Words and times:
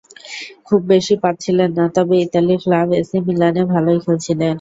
খুব 0.67 0.81
বেশি 0.91 1.15
পাচ্ছিলেন 1.23 1.69
না, 1.77 1.85
তবে 1.95 2.15
ইতালির 2.25 2.59
ক্লাব 2.63 2.87
এসি 3.01 3.17
মিলানে 3.27 3.61
ভালোই 3.73 3.99
খেলছিলেন। 4.05 4.49